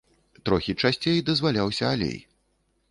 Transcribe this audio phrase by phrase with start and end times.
[0.47, 2.19] Трохі часцей дазваляўся алей.